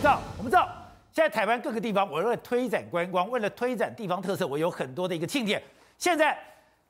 [0.00, 0.66] 知道，我们知道，
[1.12, 5.62] 现在台湾各个地方，为了推展观光，为了推展地方特色，我有很多的一个庆典。
[5.98, 6.38] 现在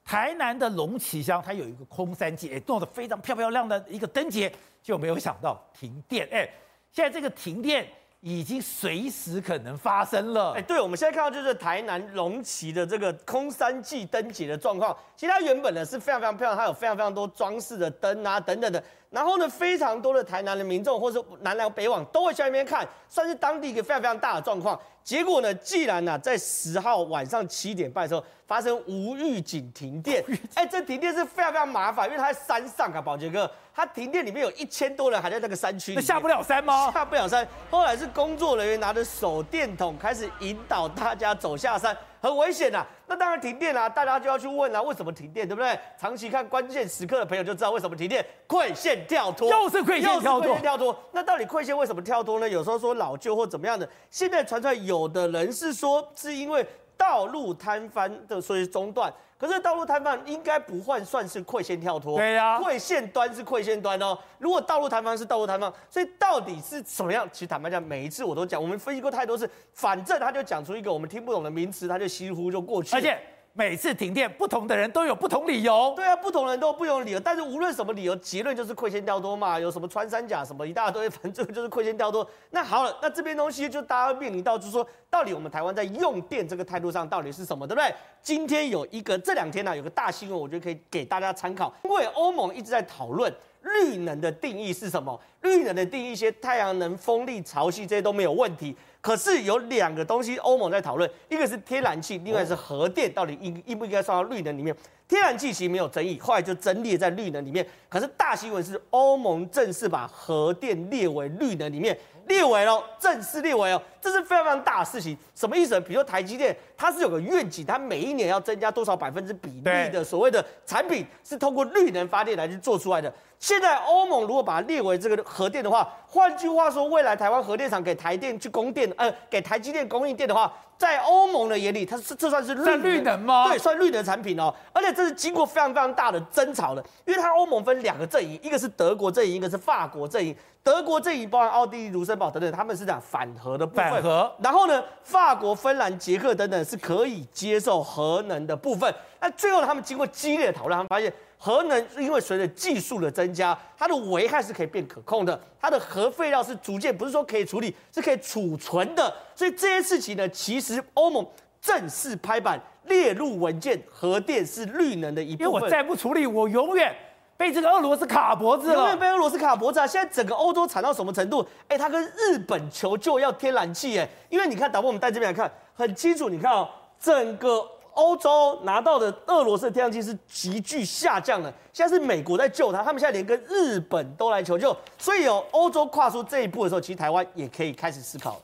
[0.05, 6.49] 台南的龙旗乡，它有一个空山祭，哎，弄得非常漂漂亮的一个灯节，就没有想到停电，哎，
[6.93, 7.85] 现在这个停电。
[8.21, 10.53] 已经随时可能发生了。
[10.53, 14.95] 哎，对，我们现在看到就是台南龙崎的这个空山祭灯节的状况。
[15.17, 18.83] 其实它原本呢是非常非常漂亮，它有非常非常多装饰的灯啊等等的。
[19.09, 24.79] 然后呢，非常多的台南的民众或是南来北往都会去那边看，算是当地一个非常非常大的状况。
[25.11, 30.25] 结果呢，既然呢在十号晚上七点半的时候发生无预警停电，
[30.55, 33.51] 哎，这停电是非常非常麻烦，因为它在山上啊，宝杰哥。
[33.75, 36.93] 它停电里面有一千多人还在那个山区，那下不了山吗？
[36.93, 37.45] 下不了山。
[37.73, 42.87] 后来是工作人员拿着手电筒开始引导大家走下山，很危险呐。
[43.07, 45.79] 那当然停电啦，大家就要去问啦，为什么停电，对不对？
[45.99, 50.97] 长期看关键时刻的朋友就知道为什么停电，馈线跳脱，又是馈线跳脱，跳脱。
[51.13, 52.49] 那到底馈线为什么跳脱呢？
[52.49, 56.65] 有时候说老旧或怎么样的，现在传出来有的人是说是因为
[57.01, 59.11] 道路摊贩的所以中断。
[59.39, 64.19] 可是道路摊贩应该不换算是馈线跳脱，对呀、啊，馈线端是馈线端哦。
[64.39, 67.27] 如果道路摊贩是道路摊贩，所以到底是什么样？
[67.33, 72.95] 其实坦白讲，每一次我都讲，我们分析过太多次，反正他就讲出一个我们听不懂的名词，他就稀乎就过去。
[72.95, 73.19] 而且
[73.53, 75.93] 每次停电，不同的人都有不同理由。
[75.97, 79.59] 对啊，不同人都有不同理由，但是无论什么理由，结论就是亏钱掉多嘛。
[79.59, 82.27] 有什么穿山甲什么一大堆，反正就是亏钱掉多。
[82.51, 84.87] 那好了，那这边东西就大家面临到，就是说。
[85.11, 87.93] 到底我们台湾在用电这个态度上到底是什么，对不对？
[88.23, 91.75] 今天有一个这两天呢、有个大新闻，我觉得可以给大家参考。
[91.83, 98.77] 因为欧盟一直在讨论绿能的定义是什么，绿能的定义一些太阳能、风力、潮汐这些都没有问题。
[99.01, 104.77] 可是有两个东西欧盟在讨论，一个是天然气，另外是核电，到底应应不应该算到绿能里面？
[105.09, 107.67] 天然气其实没有争议，后来就增列在绿能里面。
[107.89, 111.99] 可是大新闻是欧盟正式把核电列为绿能里面。
[112.29, 115.19] 列为了正式列为哦，这是非常非常大的事情。
[115.35, 115.81] 什么意思呢？
[115.81, 123.13] 比如说台积电，它是有个愿景，它每一年要增加多少百分之比例的所谓的产品是通过绿能发电来去做出来的。
[123.41, 133.49] 现在欧盟如果把它列为这个核电的话，换句话说，未来台湾核电厂给台电去供电，呃，给台积电供应电的话，在欧盟的眼里，它是这算是绿能，绿能吗？
[133.49, 134.53] 对，算绿能产品哦。
[134.73, 140.35] 而且这是经过非常非常大的争吵的，因为它欧盟分两个阵营，一个是德国阵营，一个是法国阵营。
[140.63, 143.91] 德国阵营包含奥地利、卢森堡等等，他们是讲反核的部分。
[143.91, 144.31] 反核。
[144.43, 148.95] 然后呢，法国、芬兰、捷克等等是可以接受核能的部分。
[149.21, 151.11] 那最后他们经过激烈的讨论，他们发现
[151.43, 159.11] 核能因为随着技术的增加，它的危害是可以变可控的，它的核废料是逐渐不是说可以处理，是可以储存的。
[159.35, 161.27] 所以这些事情呢，其实欧盟
[161.63, 165.47] 正式拍板列入文件，核电是绿能的一部分。
[165.47, 166.95] 因为我再不处理，我永远。
[167.39, 169.87] 被这个俄罗斯卡脖子了，永远被俄罗斯卡脖子啊！
[169.87, 171.43] 现在整个欧洲惨到什么程度？
[171.69, 176.69] 哎，他跟日本求救要天然气，哎，因为你看，导播我们带这边来看，很清楚，你看哦，
[177.01, 177.67] 整个
[178.01, 181.53] 欧洲拿到的俄罗斯的天然气是急剧下降的。
[181.71, 188.41] 现在是美国在救他，他们现在连跟日本都来求救，所以有欧洲跨出这一步的时候，其实台湾也可以开始思考。